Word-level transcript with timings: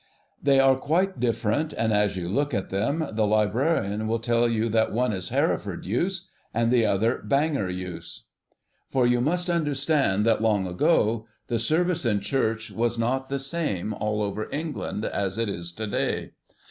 They 0.41 0.59
are 0.59 0.77
quite 0.77 1.19
different, 1.19 1.73
and, 1.73 1.93
as 1.93 2.17
you 2.17 2.27
look 2.27 2.55
at 2.55 2.71
them, 2.71 3.07
the 3.11 3.27
librarian 3.27 4.07
will 4.07 4.17
tell 4.17 4.49
you 4.49 4.67
that 4.69 4.91
one 4.91 5.13
is 5.13 5.29
'Hereford 5.29 5.85
Use,' 5.85 6.27
the 6.55 6.87
other 6.87 7.19
'Bangor 7.23 7.69
Use.' 7.69 8.23
For 8.87 9.05
you 9.05 9.21
must 9.21 9.47
understand 9.47 10.25
that 10.25 10.41
long 10.41 10.65
ago 10.65 11.27
the 11.49 11.59
Service 11.59 12.03
in 12.03 12.19
church 12.19 12.71
was 12.71 12.97
not 12.97 13.29
the 13.29 13.37
same 13.37 13.93
all 13.93 14.23
over 14.23 14.49
England, 14.51 15.05
as 15.05 15.37
it 15.37 15.47
is 15.47 15.71
to 15.73 15.85
day. 15.85 16.31